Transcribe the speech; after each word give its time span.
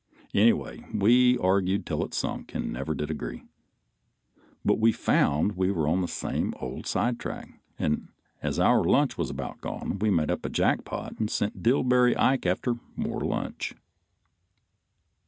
Anyway 0.33 0.83
we 0.91 1.37
argued 1.37 1.85
till 1.85 2.03
it 2.03 2.11
sunk, 2.15 2.55
and 2.55 2.73
never 2.73 2.95
did 2.95 3.11
agree. 3.11 3.43
But 4.65 4.79
we 4.79 4.91
found 4.91 5.51
we 5.55 5.69
were 5.69 5.87
on 5.87 6.01
the 6.01 6.07
same 6.07 6.55
old 6.59 6.87
sidetrack, 6.87 7.61
and 7.77 8.07
as 8.41 8.57
our 8.59 8.83
lunch 8.83 9.15
was 9.15 9.29
about 9.29 9.61
gone 9.61 9.99
we 9.99 10.09
made 10.09 10.31
up 10.31 10.43
a 10.43 10.49
jackpot 10.49 11.19
and 11.19 11.29
sent 11.29 11.61
Dillbery 11.61 12.17
Ike 12.17 12.47
after 12.47 12.79
more 12.95 13.21
lunch. 13.21 13.75